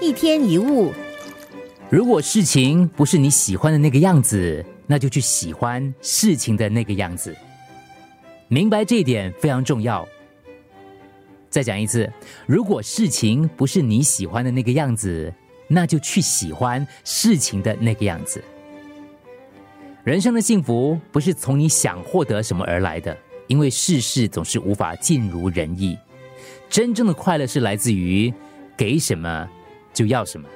[0.00, 0.92] 一天一物，
[1.88, 7.34] 如果事情不是你喜欢的那个样子，那就去喜欢事情的那个样子。
[8.48, 10.06] 明白这一点非常重要。
[11.48, 12.12] 再讲一次，
[12.46, 15.32] 如果事情不是你喜欢的那个样子，
[15.66, 18.44] 那就去喜欢事情的那个样子。
[20.04, 23.16] 人生的幸福不是从你想获得什么而来的，
[23.46, 25.96] 因为世事总是无法尽如人意。
[26.68, 28.32] 真正的快乐是来自于
[28.76, 29.48] 给什么
[29.92, 30.48] 就要什么。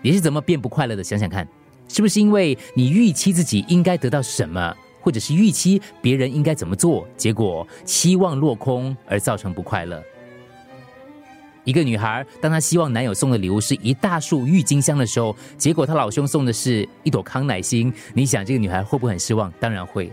[0.00, 1.04] 你是怎么变不快乐的？
[1.04, 1.46] 想想看，
[1.88, 4.74] 是不是因为你预期自己应该得到什么？
[5.00, 10.00] 或者是预期别人应该怎么做，结果期望落空而造成不快乐。
[11.64, 19.52] 一个女孩，当她希望男友送的礼物是一大束郁金香的时候，结果她老兄送的是一朵康乃馨，你想这个女孩会不会很失望？
[19.58, 20.10] 当然会。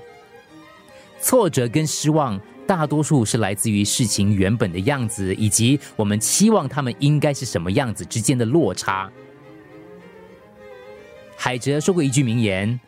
[1.21, 9.09] 挫折跟失望，大多数是来自于事情原本的样子，以及我们期望他们应该是什么样子之间的落差。
[11.35, 12.79] 海哲说过一句名言。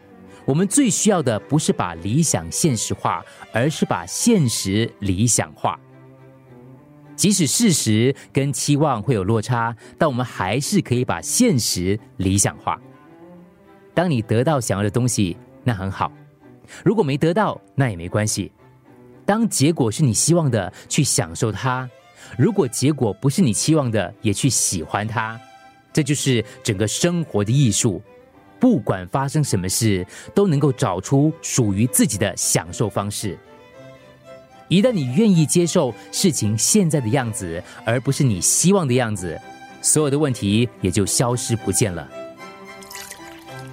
[0.45, 5.79] 我们最需要的不是把理想现实化，而是把现实理想化。
[7.15, 12.79] 即使事实跟期望会有落差，但我们还是可以把现实理想化。
[13.93, 16.11] 当你得到想要的东西，那很好；
[16.83, 18.51] 如果没得到，那也没关系。
[19.25, 21.87] 当结果是你希望的，去享受它；
[22.37, 25.39] 如果结果不是你期望的，也去喜欢它。
[25.93, 28.01] 这就是整个生活的艺术。
[28.59, 30.05] 不管发生什么事，
[30.35, 33.37] 都能够找出属于自己的享受方式。
[34.67, 39.39] 一旦你愿意接受事情现在的样子，而不是你希望的样子，
[39.81, 42.07] 所有的问题也就消失不见了。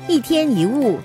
[0.08, 0.98] 一天一物，